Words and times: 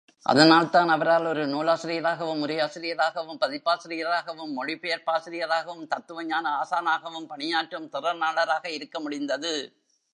அதனால்தான் 0.25 0.89
அவரால் 0.89 1.25
ஒரு 1.25 1.43
நூலாசிரியராகவும், 1.47 2.41
உரையாசிரியராகவும், 2.45 3.39
பதிப்பாசிரியராகவும், 3.41 4.53
மொழிபெயர்ப்பாசிரியராகவும், 4.57 5.87
தத்துவஞான 5.87 6.45
ஆசானாகவும் 6.61 7.27
பணியாற்றும் 7.27 7.89
திறனாளராக 7.91 8.65
இருக்க 8.69 8.99
முடிந்தது. 8.99 9.53